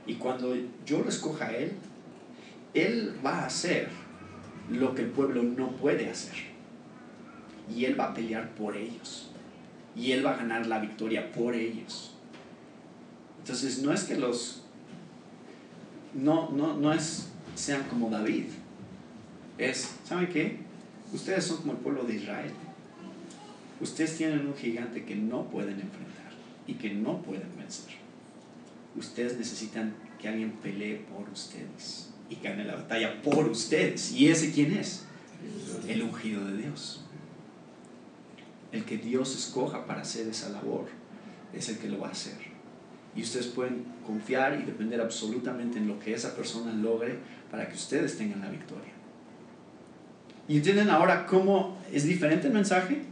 [0.06, 0.56] Y cuando
[0.86, 1.74] yo lo escoja a Él,
[2.74, 3.90] Él va a hacer
[4.70, 6.51] lo que el pueblo no puede hacer.
[7.76, 9.30] Y Él va a pelear por ellos.
[9.96, 12.14] Y Él va a ganar la victoria por ellos.
[13.40, 14.62] Entonces no es que los
[16.14, 18.46] no, no, no es sean como David.
[19.58, 20.58] Es, ¿saben qué?
[21.14, 22.52] Ustedes son como el pueblo de Israel.
[23.80, 26.32] Ustedes tienen un gigante que no pueden enfrentar
[26.68, 27.96] y que no pueden vencer.
[28.96, 34.12] Ustedes necesitan que alguien pelee por ustedes y gane la batalla por ustedes.
[34.14, 35.06] ¿Y ese quién es?
[35.88, 37.04] El ungido de Dios.
[38.72, 40.88] El que Dios escoja para hacer esa labor
[41.54, 42.38] es el que lo va a hacer.
[43.16, 47.20] Y ustedes pueden confiar y depender absolutamente en lo que esa persona logre
[47.50, 48.92] para que ustedes tengan la victoria.
[50.48, 53.04] ¿Y entienden ahora cómo es diferente el mensaje?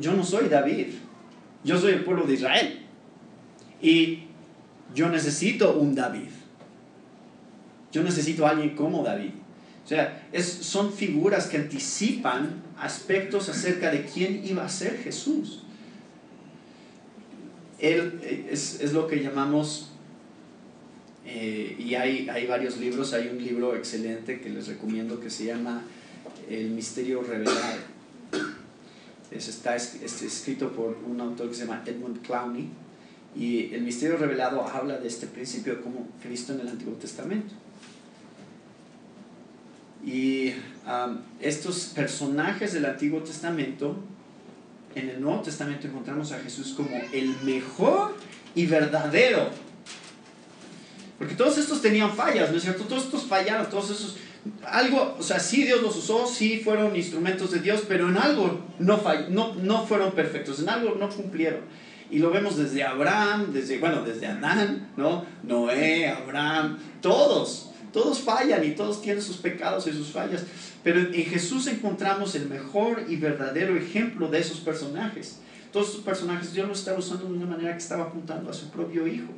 [0.00, 0.86] yo no soy David,
[1.62, 2.86] yo soy el pueblo de Israel.
[3.82, 4.20] Y
[4.94, 6.30] yo necesito un David.
[7.92, 9.30] Yo necesito a alguien como David.
[9.84, 15.62] O sea, es, son figuras que anticipan aspectos acerca de quién iba a ser Jesús.
[17.78, 19.90] Él eh, es, es lo que llamamos,
[21.24, 25.44] eh, y hay, hay varios libros, hay un libro excelente que les recomiendo que se
[25.44, 25.82] llama
[26.48, 27.96] El Misterio Revelado.
[29.30, 32.68] Es, está es, escrito por un autor que se llama Edmund Clowney,
[33.36, 37.54] y el Misterio Revelado habla de este principio como Cristo en el Antiguo Testamento.
[40.06, 40.54] Y
[41.40, 43.96] estos personajes del Antiguo Testamento
[44.94, 48.16] en el Nuevo Testamento encontramos a Jesús como el mejor
[48.54, 49.50] y verdadero.
[51.18, 52.84] Porque todos estos tenían fallas, ¿no es cierto?
[52.84, 54.16] Todos estos fallaron, todos esos...
[54.64, 58.60] Algo, o sea, sí Dios los usó, sí fueron instrumentos de Dios, pero en algo
[58.78, 61.62] no, no, no fueron perfectos, en algo no cumplieron.
[62.10, 65.26] Y lo vemos desde Abraham, desde, bueno, desde Adán, ¿no?
[65.42, 70.44] Noé, Abraham, todos, todos fallan y todos tienen sus pecados y sus fallas.
[70.82, 75.38] Pero en Jesús encontramos el mejor y verdadero ejemplo de esos personajes.
[75.72, 78.70] Todos esos personajes Dios los estaba usando de una manera que estaba apuntando a su
[78.70, 79.32] propio Hijo.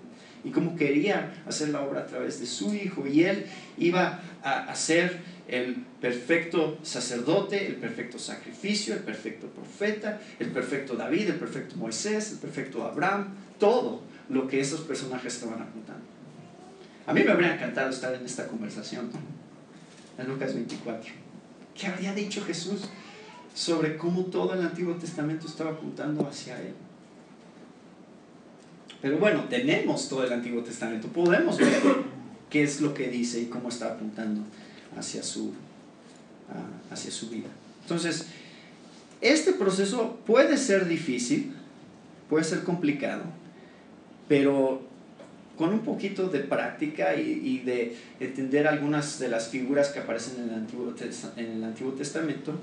[0.44, 3.07] Y como quería hacer la obra a través de su Hijo.
[3.07, 3.46] Y Él
[3.76, 11.30] iba a ser el perfecto sacerdote, el perfecto sacrificio, el perfecto profeta, el perfecto David,
[11.30, 13.28] el perfecto Moisés, el perfecto Abraham.
[13.59, 16.17] Todo lo que esos personajes estaban apuntando.
[17.09, 19.09] A mí me habría encantado estar en esta conversación.
[20.18, 21.11] En Lucas 24.
[21.74, 22.82] ¿Qué habría dicho Jesús
[23.54, 26.74] sobre cómo todo el Antiguo Testamento estaba apuntando hacia Él?
[29.00, 31.80] Pero bueno, tenemos todo el Antiguo Testamento, podemos ver
[32.50, 34.42] qué es lo que dice y cómo está apuntando
[34.94, 35.54] hacia su,
[36.50, 37.48] ah, hacia su vida.
[37.82, 38.26] Entonces,
[39.22, 41.54] este proceso puede ser difícil,
[42.28, 43.22] puede ser complicado,
[44.28, 44.88] pero
[45.59, 50.50] con un poquito de práctica y, de entender algunas de las figuras que aparecen en
[50.50, 50.94] el Antiguo,
[51.36, 52.54] en el Antiguo Testamento,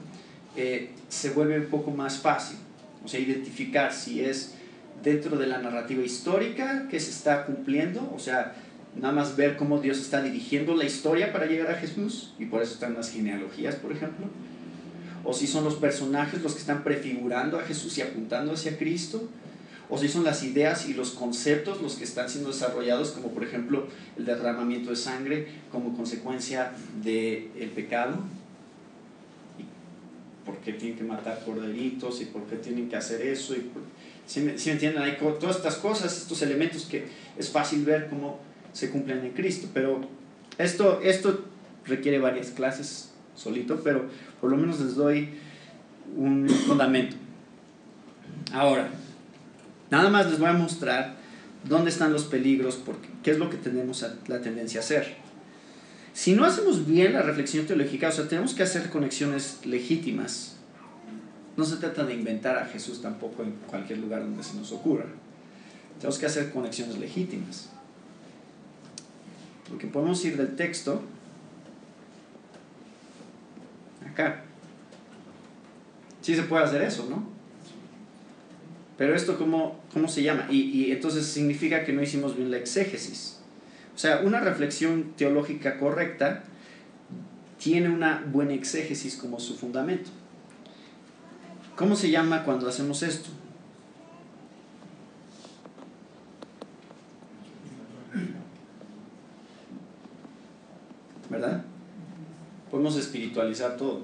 [0.55, 2.57] eh, se vuelve un poco más fácil.
[3.03, 4.55] O sea, identificar si es
[5.03, 8.55] dentro de la narrativa histórica que se está cumpliendo, o sea,
[8.95, 12.63] nada más ver cómo Dios está dirigiendo la historia para llegar a Jesús, y por
[12.63, 14.27] eso están las genealogías, por ejemplo,
[15.25, 19.27] o si son los personajes los que están prefigurando a Jesús y apuntando hacia Cristo,
[19.89, 23.43] o si son las ideas y los conceptos los que están siendo desarrollados, como por
[23.43, 26.71] ejemplo el derramamiento de sangre como consecuencia
[27.03, 28.17] del el pecado,
[29.59, 33.69] y por qué tienen que matar corderitos y por qué tienen que hacer eso, y
[34.25, 37.05] si me, entienden, hay todas estas cosas, estos elementos que
[37.37, 38.39] es fácil ver cómo
[38.73, 40.01] se cumplen en Cristo, pero
[40.57, 41.45] esto, esto
[41.85, 44.05] requiere varias clases solito, pero
[44.41, 45.29] por lo menos les doy
[46.15, 47.15] un fundamento.
[48.51, 48.89] Ahora,
[49.91, 51.15] nada más les voy a mostrar
[51.67, 55.15] dónde están los peligros, porque qué es lo que tenemos la tendencia a hacer.
[56.13, 60.55] Si no hacemos bien la reflexión teológica, o sea, tenemos que hacer conexiones legítimas.
[61.57, 65.05] No se trata de inventar a Jesús tampoco en cualquier lugar donde se nos ocurra.
[65.97, 67.69] Tenemos que hacer conexiones legítimas.
[69.67, 71.01] Porque podemos ir del texto
[74.15, 74.43] acá.
[76.21, 77.34] Sí se puede hacer eso, ¿no?
[78.97, 80.47] Pero esto, ¿cómo, cómo se llama?
[80.49, 83.39] Y, y entonces significa que no hicimos bien la exégesis.
[83.93, 86.43] O sea, una reflexión teológica correcta
[87.59, 90.09] tiene una buena exégesis como su fundamento.
[91.75, 93.29] ¿Cómo se llama cuando hacemos esto?
[101.29, 101.65] ¿Verdad?
[102.75, 104.03] podemos espiritualizar todo.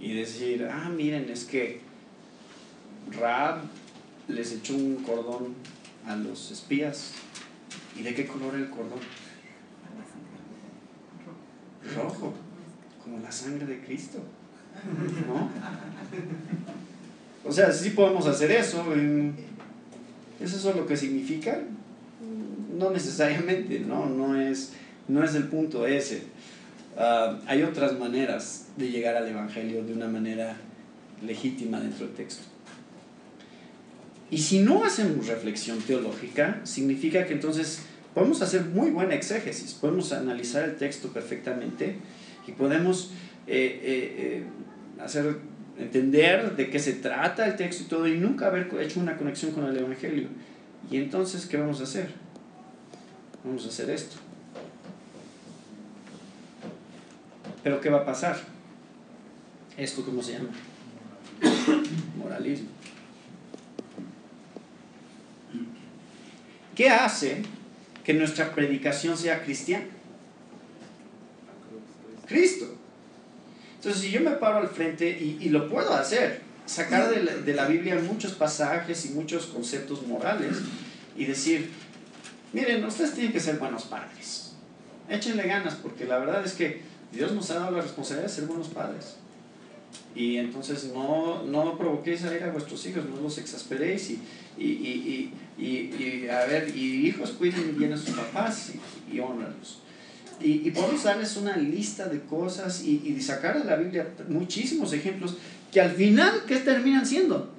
[0.00, 1.80] Y decir, ah, miren, es que
[3.12, 3.62] Rab
[4.28, 5.54] les echó un cordón
[6.06, 7.12] a los espías.
[7.96, 8.98] ¿Y de qué color el cordón?
[11.94, 12.34] Rojo,
[13.02, 14.18] como la sangre de Cristo.
[15.26, 15.50] ¿No?
[17.48, 18.84] O sea, sí podemos hacer eso.
[20.40, 21.60] ¿Es eso lo que significa?
[22.76, 24.06] No necesariamente, ¿no?
[24.06, 24.72] No es,
[25.06, 26.24] no es el punto ese.
[26.96, 30.56] Ah, hay otras maneras de llegar al Evangelio de una manera
[31.24, 32.53] legítima dentro del texto.
[34.34, 37.82] Y si no hacemos reflexión teológica, significa que entonces
[38.14, 41.98] podemos hacer muy buena exégesis, podemos analizar el texto perfectamente
[42.44, 43.12] y podemos
[43.46, 44.44] eh, eh, eh,
[45.00, 45.36] hacer
[45.78, 49.52] entender de qué se trata el texto y todo y nunca haber hecho una conexión
[49.52, 50.26] con el Evangelio.
[50.90, 52.08] Y entonces, ¿qué vamos a hacer?
[53.44, 54.16] Vamos a hacer esto.
[57.62, 58.36] Pero ¿qué va a pasar?
[59.76, 60.50] ¿Esto cómo se llama?
[62.18, 62.74] Moralismo.
[66.74, 67.42] ¿Qué hace
[68.04, 69.86] que nuestra predicación sea cristiana?
[72.26, 72.74] Cristo.
[73.76, 77.96] Entonces, si yo me paro al frente, y, lo puedo hacer, sacar de la, Biblia
[77.96, 80.56] muchos pasajes y muchos conceptos morales
[81.16, 81.70] y decir,
[82.52, 84.54] miren, ustedes tienen que ser buenos padres.
[85.08, 86.80] Échenle ganas, porque la verdad es que
[87.12, 89.16] Dios nos ha dado la responsabilidad de ser buenos padres.
[90.14, 94.22] Y entonces no, no provoquéis a ir a vuestros hijos, no los exasperéis y,
[94.56, 98.72] y, y, y, a ver, y hijos cuiden bien a sus papás
[99.12, 99.80] y, honranlos.
[100.40, 105.36] Y, podemos darles una lista de cosas y, sacar de la Biblia muchísimos ejemplos
[105.72, 107.50] que al final, ¿qué terminan siendo?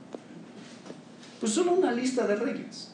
[1.40, 2.94] Pues solo una lista de reglas.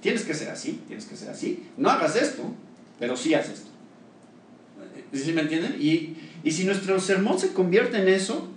[0.00, 1.64] Tienes que ser así, tienes que ser así.
[1.76, 2.42] No hagas esto,
[2.98, 3.70] pero sí haces esto.
[5.12, 5.76] ¿Sí me entienden?
[5.80, 8.48] Y, y si nuestro sermón se convierte en eso,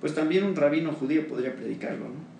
[0.00, 2.35] pues también un rabino judío podría predicarlo, ¿no?